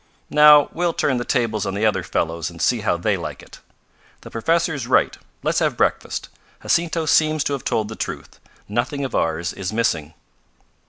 [0.31, 3.59] Now we'll turn the tables on the other fellows and see how they like it.
[4.21, 6.27] The professor's right let's have breakfast.
[6.63, 8.39] Jacinto seems to have told the truth.
[8.67, 10.15] Nothing of ours is missing."